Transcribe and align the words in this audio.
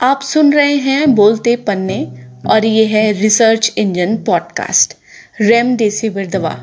आप 0.00 0.20
सुन 0.22 0.52
रहे 0.52 0.74
हैं 0.74 1.14
बोलते 1.14 1.56
पन्ने 1.56 2.12
और 2.46 2.64
ये 2.64 2.84
है 2.84 3.12
research 3.12 3.74
engine 3.78 4.16
podcast, 4.16 4.94
rem 5.40 5.66
remdesivir 5.66 6.26
दवा, 6.26 6.56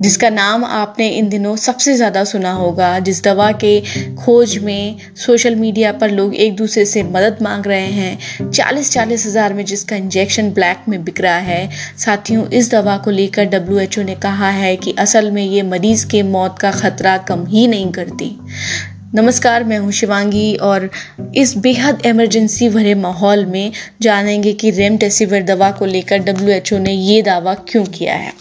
जिसका 0.00 0.30
नाम 0.30 0.64
आपने 0.64 1.08
इन 1.08 1.28
दिनों 1.28 1.56
सबसे 1.56 1.94
ज़्यादा 1.94 2.24
सुना 2.24 2.52
होगा, 2.52 2.98
जिस 2.98 3.24
दवा 3.24 3.52
के 3.52 3.80
खोज 4.14 4.58
में 4.58 4.96
सोशल 5.16 5.54
मीडिया 5.54 5.92
पर 5.92 6.10
लोग 6.10 6.34
एक 6.34 6.56
दूसरे 6.56 6.84
से 6.84 7.02
मदद 7.02 7.38
मांग 7.42 7.66
रहे 7.66 7.86
हैं। 7.86 8.50
चालीस 8.50 8.92
चालीस 8.92 9.26
हज़ार 9.26 9.54
में 9.54 9.64
जिसका 9.64 9.96
इंजेक्शन 9.96 10.50
ब्लैक 10.50 10.78
में 10.88 11.04
बिक 11.04 11.20
रहा 11.20 11.38
है। 11.38 11.70
साथियों, 11.98 12.48
इस 12.48 12.70
दवा 12.70 12.96
को 12.96 13.10
लेकर 13.10 13.44
डब्ल्यू 13.44 14.02
ने 14.02 14.14
कहा 14.14 14.50
है 14.50 14.76
कि 14.76 14.94
असल 14.98 15.30
में 15.30 15.44
ये 15.44 15.62
मरीज़ 15.62 16.06
के 16.06 16.22
मौत 16.22 16.58
का 16.58 16.70
खतरा 16.70 17.16
कम 17.16 17.46
ही 17.46 17.66
नहीं 17.66 17.92
करती। 17.92 18.38
नमस्कार, 19.14 19.64
मैं 19.64 19.78
हूँ 19.78 19.92
शिवांगी 19.92 20.54
और 20.62 20.88
इस 21.36 21.56
बेहद 21.56 22.02
इमरजेंसी 22.06 22.68
भरे 22.68 22.94
माहौल 22.94 23.44
में 23.46 23.72
जानेंगे 24.02 24.52
कि 24.52 24.70
रेमडेसिविर 24.70 25.42
दवा 25.42 25.70
को 25.70 25.84
लेकर 25.84 26.18
डब्ल्यूएचओ 26.18 26.78
ने 26.78 26.92
ये 26.92 27.22
दावा 27.22 27.54
क्यों 27.68 27.84
किया 27.86 28.14
है। 28.14 28.32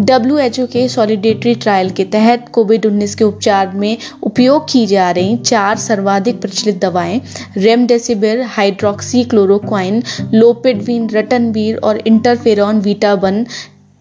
डब्ल्यू 0.00 0.38
एच 0.38 0.60
ओ 0.60 0.66
के 0.66 0.88
सॉलिडेटरी 0.88 1.54
ट्रायल 1.54 1.90
के 1.90 2.04
तहत 2.04 2.48
कोविड 2.52 2.86
19 2.86 3.14
के 3.14 3.24
उपचार 3.24 3.72
में 3.74 3.96
उपयोग 4.22 4.70
की 4.72 4.86
जा 4.86 5.10
रही 5.10 5.36
चार 5.36 5.76
सर्वाधिक 5.78 6.40
प्रचलित 6.40 6.80
दवाएँ, 6.80 7.20
remdesivir 7.56 8.42
hydroxy 8.48 9.24
chloroquine 9.24 10.02
lopinavir 10.34 11.10
ritonavir 11.10 11.76
और 11.76 12.02
इंटरफेरॉन 12.06 12.80
वीटाबन 12.80 13.44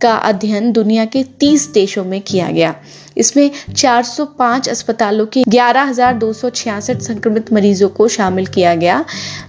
का 0.03 0.13
अध्ययन 0.13 0.71
दुनिया 0.71 1.05
के 1.05 1.23
30 1.39 1.71
देशों 1.73 2.03
में 2.05 2.19
किया 2.21 2.49
गया। 2.51 2.75
इसमें 3.17 3.49
405 3.73 4.67
अस्पतालों 4.69 5.25
के 5.25 5.43
ग्यारह 5.47 5.91
संक्रमित 5.93 7.51
मरीजों 7.53 7.89
को 7.89 8.07
शामिल 8.07 8.45
किया 8.45 8.73
गया। 8.75 9.03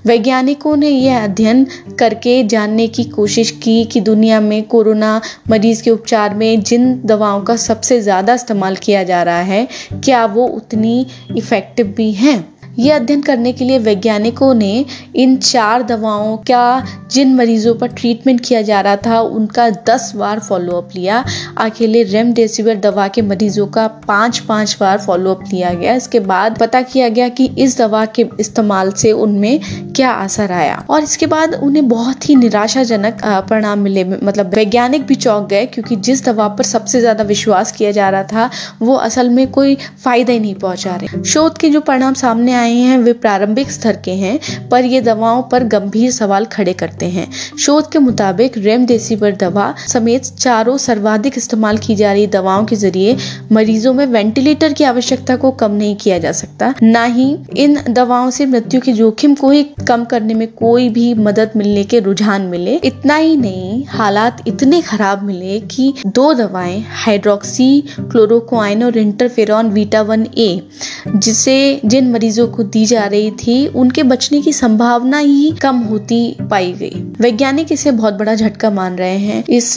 वैज्ञानिकों 0.07 0.77
ने 0.77 0.89
यह 0.89 1.25
अध्ययन 1.25 1.65
करके 1.99 2.43
जानने 2.45 2.87
की 2.89 3.05
कोशिश 3.05 3.51
की 3.63 3.85
कि 3.85 4.01
दुनिया 4.01 4.41
में 4.41 4.63
कोरोना 4.65 5.21
मरीज़ 5.51 5.83
के 5.83 5.91
उपचार 5.91 6.35
में 6.35 6.63
जिन 6.63 7.01
दवाओं 7.05 7.43
का 7.43 7.57
सबसे 7.57 8.01
ज़्यादा 8.01 8.35
इस्तेमाल 8.35 8.77
किया 8.77 9.03
जा 9.03 9.23
रहा 9.23 9.41
है, 9.43 9.69
क्या 9.95 10.25
वो 10.27 10.47
उतनी 10.47 11.07
इफ़ेक्टिव 11.37 11.95
भी 11.97 12.13
हैं? 12.13 12.54
ये 12.79 12.91
अध्ययन 12.91 13.21
करने 13.23 13.53
के 13.53 13.65
लिए 13.65 13.79
वैज्ञानिकों 13.79 14.53
ने 14.55 14.85
इन 15.17 15.37
चार 15.39 15.83
दवाओं 15.83 16.37
का, 16.49 16.85
जिन 17.11 17.35
मरीजों 17.35 17.75
पर 17.75 17.89
ट्रीटमेंट 17.91 18.41
किया 18.41 18.63
जा 18.63 18.81
रहा 18.81 18.97
था, 18.97 19.21
उनका 19.21 19.69
दस 19.89 20.13
बार 20.17 20.41
फॉलोअप 20.41 20.89
लिया। 20.95 21.25
अकेले 21.59 22.03
रेमडेसिविर 22.03 22.77
दवा 22.81 23.07
के 23.09 23.23
मरीजों 23.23 23.67
का 23.67 23.87
पाँच 24.07 24.39
पाँच 24.39 24.77
बार 24.81 24.99
फॉलोअप 24.99 25.45
लिया 25.53 25.73
गया। 25.75 25.95
इसके 25.95 26.21
बाद 26.23 26.59
पता 26.59 26.83
किया 26.83 27.09
गया 27.09 27.29
कि 27.31 27.47
इस 27.59 27.79
दवा 27.79 28.05
के 28.09 28.27
इस्तेमाल 28.41 28.91
से 28.93 29.13
उनमें 29.13 29.61
क्या 29.97 30.13
असर 30.13 30.53
आया। 30.53 30.85
और 30.91 31.03
इसके 31.03 31.27
बाद 31.27 31.55
उन्हें 31.55 31.87
बहुत 31.89 32.29
ही 32.29 32.37
निराशाजनक 32.37 33.21
परिणाम 33.51 33.79
मिले। 33.79 34.05
मतलब 34.05 34.55
वैज्ञानिक 34.55 35.07
भी 35.07 35.15
चौंक 35.17 35.49
गए, 35.49 35.65
क्योंकि 35.67 35.97
जिस 35.99 36.25
दवा 36.25 36.49
पर 36.49 36.65
सबसे 36.65 37.01
ज़्यादा 37.01 37.25
विश्वास 37.25 37.73
किया 37.73 37.91
जा 37.91 38.09
रहा 38.11 38.23
था, 38.25 38.51
वो 38.83 38.95
असल 38.97 39.29
में 39.31 39.47
कोई 39.51 39.75
फ़ायदा 40.05 40.33
ही 40.33 40.41
नहीं 40.41 40.55
पहुँचा 40.57 40.97
रहे। 40.97 41.23
शोध 41.25 41.59
के 41.59 41.71
जो 41.71 41.81
परिणाम 41.83 42.15
सामने 42.15 42.53
आए 42.55 42.64
आए 42.65 42.75
हैं, 42.75 42.99
वे 42.99 43.13
प्रारंभिक 43.13 43.71
स्तर 43.71 43.97
के 44.05 44.11
हैं, 44.15 44.69
पर 44.69 44.85
ये 44.85 45.01
दवाओं 45.01 45.43
पर 45.43 45.65
गंभीर 45.69 46.11
सवाल 46.11 46.45
खड़े 46.45 46.73
करते 46.73 47.07
हैं। 47.07 47.27
शोध 47.59 47.91
के 47.93 47.99
मुताबिक, 47.99 48.59
रेमडेसिविर 48.59 49.37
दवा 49.37 49.75
समेत 49.89 50.25
चारों 50.39 50.77
सर्वाधिक 50.79 51.39
इस्तेमाल 51.39 51.79
की 51.79 51.95
जा 51.95 52.13
रही 52.13 52.27
दवाओं 52.27 52.65
के 52.65 52.77
ज़रिए 52.77 53.17
मरीजों 53.53 53.93
में 53.95 54.05
वेंटिलेटर 54.07 54.73
की 54.73 54.85
आवश्यकता 54.85 55.37
को 55.37 55.51
कम 55.51 55.73
नहीं 55.73 55.97
किया 55.97 56.19
जा 56.19 56.33
सकता। 56.33 56.73
न 56.83 57.05
ही 57.15 57.27
इन 57.57 57.79
दवाओं 57.89 58.31
से 58.31 58.47
मृत्यु 58.47 58.81
के 58.81 58.93
जोखिम 58.93 59.35
को 59.35 59.51
ही 59.51 59.63
कम 59.89 60.05
करने 60.05 60.35
में 60.35 60.47
कोई 60.55 60.89
भी 60.89 61.13
मदद 61.15 61.51
मिलने 61.57 61.85
के 61.85 62.01
रुझान 62.01 62.43
मिले। 62.43 62.75
इतना 62.85 63.17
ही 63.17 63.37
नहीं, 63.37 63.85
हालात 63.89 64.43
इतने 64.47 64.81
खराब 64.83 65.23
मिले 65.23 65.61
कि 65.71 65.93
दो 66.07 66.33
दवाएँ 66.35 66.81
हाइड्रोक्सी 67.05 67.69
क्लोरोक्वाइन 68.01 68.85
और 68.85 68.99
इंटरफेरॉन 68.99 69.71
वीटा 69.71 70.03
वन 70.03 70.27
ए 70.39 70.51
जिसे 71.09 71.81
जिन 71.85 72.11
मरीजों 72.13 72.47
को 72.55 72.63
दी 72.63 72.87
जा 72.87 73.05
रही 73.07 73.31
थी, 73.31 73.67
उनके 73.67 74.03
बचने 74.03 74.41
की 74.41 74.53
संभावना 74.53 75.19
ही 75.19 75.53
कम 75.63 75.77
होती 75.77 76.37
पाई 76.51 76.73
गई। 76.73 77.13
वैज्ञानिक 77.21 77.73
इसे 77.73 77.91
बहुत 77.91 78.15
बड़ा 78.15 78.35
झटका 78.35 78.71
मान 78.71 78.97
रहे 78.97 79.19
हैं। 79.19 79.45
इस 79.49 79.75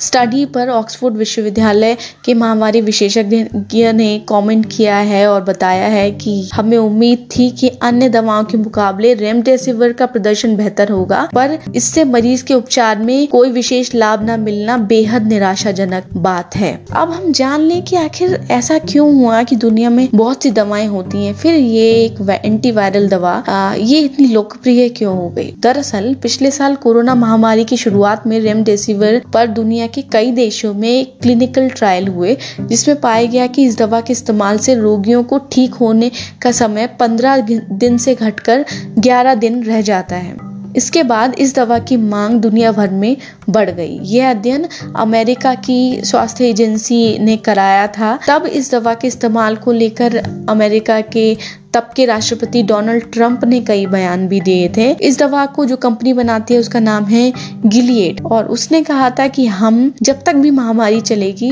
स्टडी 0.00 0.44
पर 0.46 0.68
ऑक्सफोर्ड 0.70 1.16
विश्वविद्यालय 1.16 1.96
के 2.24 2.34
महामारी 2.34 2.80
विशेषज्ञ 2.80 3.92
ने 3.92 4.08
कमेंट 4.28 4.66
किया 4.72 4.96
है 4.96 5.26
और 5.26 5.42
बताया 5.44 5.86
है 5.88 6.10
कि 6.12 6.34
हमें 6.54 6.76
उम्मीद 6.78 7.26
थी 7.30 7.50
कि 7.50 7.68
अन्य 7.82 8.08
दवाओं 8.08 8.44
के 8.44 8.58
मुकाबले 8.58 9.12
रेमडेसिविर 9.14 9.92
का 9.92 10.06
प्रदर्शन 10.06 10.56
बेहतर 10.56 10.88
होगा 10.88 11.28
पर 11.34 11.58
इससे 11.76 12.04
मरीज़ 12.04 12.44
के 12.44 12.54
उपचार 12.54 12.98
में 12.98 13.26
कोई 13.28 13.50
विशेष 13.50 13.94
लाभ 13.94 14.22
न 14.30 14.38
मिलना 14.40 14.76
बेहद 14.90 15.26
निराशाजनक 15.26 16.04
बात 16.18 16.56
है। 16.56 16.72
अब 16.96 17.10
हम 17.10 17.32
जान 17.32 17.60
लें 17.60 17.82
कि 17.82 17.96
आखिर 17.96 18.38
ऐसा 18.50 18.78
क्यों 18.80 19.12
हुआ 19.14 19.42
कि 19.42 19.56
दुनिया 19.56 19.90
में 19.90 20.08
बहुत 20.14 20.42
सी 20.42 20.50
दवाएँ 20.50 20.86
होती 20.86 21.24
हैं 21.26 21.34
फिर 21.34 21.54
ये 21.54 21.90
एक 21.94 22.40
एंटीवायरल 22.44 23.08
दवा 23.08 23.32
आ, 23.32 23.74
ये 23.74 24.00
इतनी 24.00 24.26
लोकप्रिय 24.26 24.88
क्यों 24.88 25.16
हो 25.16 25.28
गई? 25.28 25.52
दरअसल 25.60 26.14
पिछले 26.22 26.50
साल 26.50 26.74
कोरोना 26.76 27.14
महामारी 27.14 27.64
की 27.64 27.76
शुरुआत 27.76 28.26
में 28.26 28.38
रेमडेसिविर 28.40 29.20
पर 29.34 29.46
दुनिया 29.50 29.86
के 29.94 30.02
कई 30.02 30.30
देशों 30.30 30.74
में 30.74 31.06
क्लिनिकल 31.22 31.68
ट्रायल 31.68 32.08
हुए, 32.08 32.36
जिसमें 32.60 33.00
पाया 33.00 33.26
गया 33.26 33.46
कि 33.46 33.64
इस 33.64 33.78
दवा 33.78 34.00
के 34.00 34.12
इस्तेमाल 34.12 34.58
से 34.58 34.74
रोगियों 34.74 35.22
को 35.24 35.38
ठीक 35.52 35.74
होने 35.74 36.10
का 36.42 36.52
समय 36.52 36.88
15 37.00 37.40
दिन 37.72 37.98
से 37.98 38.14
घटकर 38.14 38.64
11 38.98 39.34
दिन 39.34 39.62
रह 39.62 39.80
जाता 39.80 40.16
है। 40.16 40.50
इसके 40.76 41.02
बाद 41.02 41.34
इस 41.34 41.54
दवा 41.54 41.78
की 41.78 41.96
मांग 41.96 42.38
दुनिया 42.40 42.72
भर 42.72 42.90
में 42.90 43.16
बढ़ 43.48 43.70
गई। 43.70 43.98
यह 44.02 44.30
अध्ययन 44.30 44.66
अमेरिका 44.96 45.54
की 45.54 46.00
स्वास्थ्य 46.04 46.48
एजेंसी 46.48 47.18
ने 47.18 47.36
कराया 47.36 47.86
था। 47.86 48.18
तब 48.28 48.46
इस 48.46 48.70
दवा 48.72 48.94
के 48.94 49.08
इस्तेमाल 49.08 49.56
को 49.56 49.72
लेकर 49.72 50.16
अमेरिका 50.48 51.00
के 51.00 51.36
तब 51.74 51.90
के 51.96 52.04
राष्ट्रपति 52.04 52.62
डोनाल्ड 52.62 53.04
ट्रंप 53.12 53.44
ने 53.44 53.60
कई 53.60 53.84
बयान 53.86 54.26
भी 54.28 54.40
दिए 54.40 54.68
थे। 54.76 54.90
इस 55.00 55.18
दवा 55.18 55.44
को 55.46 55.64
जो 55.64 55.76
कंपनी 55.76 56.12
बनाती 56.12 56.54
है, 56.54 56.60
उसका 56.60 56.80
नाम 56.80 57.04
है 57.04 57.32
गिलिएट। 57.66 58.20
और 58.22 58.46
उसने 58.46 58.82
कहा 58.82 59.10
था 59.10 59.26
कि 59.28 59.46
हम, 59.46 59.92
जब 60.02 60.22
तक 60.26 60.34
भी 60.34 60.50
महामारी 60.50 61.00
चलेगी 61.00 61.50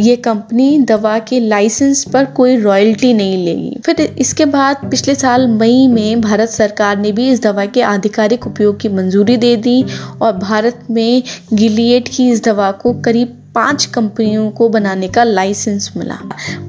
ये 0.00 0.16
कंपनी 0.18 0.78
दवा 0.80 1.18
के 1.18 1.40
लाइसेंस 1.40 2.04
पर 2.04 2.24
कोई 2.36 2.56
रॉयल्टी 2.56 3.12
नहीं 3.14 3.44
लेगी। 3.44 3.76
फिर 3.86 4.00
इसके 4.00 4.44
बाद 4.46 4.88
पिछले 4.90 5.14
साल 5.14 5.46
मई 5.50 5.86
में 5.88 6.20
भारत 6.20 6.48
सरकार 6.48 6.98
ने 6.98 7.12
भी 7.12 7.28
इस 7.30 7.42
दवा 7.42 7.66
के 7.66 7.82
आधिकारिक 7.82 8.46
उपयोग 8.46 8.80
की 8.80 8.88
मंजूरी 8.88 9.36
दे 9.36 9.54
दी 9.58 9.82
और 10.22 10.32
भारत 10.38 10.86
में 10.90 11.22
गिलिएट 11.52 12.08
की 12.08 12.30
इस 12.30 12.44
दवा 12.44 12.70
को 12.72 12.92
करीब 13.00 13.37
पाँच 13.54 13.84
कंपनियों 13.86 14.50
को 14.50 14.68
बनाने 14.68 15.08
का 15.08 15.22
लाइसेंस 15.24 15.92
मिला। 15.96 16.18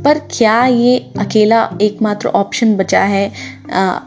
पर 0.03 0.19
क्या 0.31 0.63
ये 0.65 0.97
अकेला 1.19 1.63
एकमात्र 1.81 2.27
ऑप्शन 2.29 2.75
बचा 2.75 3.01
है 3.01 3.31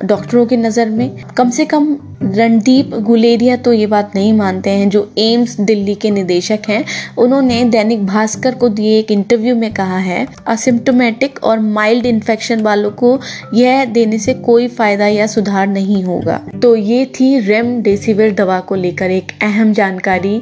डॉक्टरों 0.05 0.45
की 0.47 0.57
नज़र 0.57 0.89
में? 0.91 1.23
कम 1.37 1.51
से 1.51 1.65
कम 1.65 1.97
रणदीप 2.25 2.91
गुलेरिया 2.97 3.57
तो 3.57 3.73
ये 3.73 3.87
बात 3.87 4.13
नहीं 4.15 4.33
मानते 4.33 4.71
हैं, 4.71 4.89
जो 4.89 5.13
एम्स 5.19 5.59
दिल्ली 5.61 5.95
के 5.95 6.11
निदेशक 6.11 6.69
हैं। 6.69 6.85
उन्होंने 7.19 7.63
दैनिक 7.67 8.05
भास्कर 8.07 8.55
को 8.55 8.69
दिए 8.71 8.99
एक 8.99 9.11
इंटरव्यू 9.11 9.55
में 9.57 9.73
कहा 9.75 9.99
है 9.99 10.27
असिम्टोमेटिक 10.47 11.39
और 11.45 11.61
माइल्ड 11.61 12.07
इन्फेक्शन 12.07 12.61
वालों 12.63 12.91
को 12.95 13.19
यह 13.55 13.85
देने 13.85 14.19
से 14.19 14.35
कोई 14.43 14.69
फ़ायदा 14.71 15.07
या 15.07 15.27
सुधार 15.27 15.67
नहीं 15.69 16.03
होगा। 16.05 16.41
तो 16.63 16.75
ये 16.77 17.05
थी 17.15 17.39
रेमडेसिविर 17.41 18.35
दवा 18.35 18.61
को 18.61 18.75
लेकर 18.75 19.11
एक 19.11 19.33
अहम 19.43 19.73
जानकारी। 19.73 20.41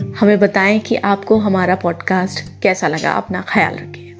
हमें 0.00 0.38
बताएँ 0.38 0.78
कि 0.80 0.96
आपको 0.96 1.38
हमारा 1.38 1.74
पॉडकास्ट 1.74 2.62
कैसा 2.62 2.88
लगा? 2.88 3.12
अपना 3.12 3.44
ख्याल 3.48 3.74
रखें। 3.74 4.11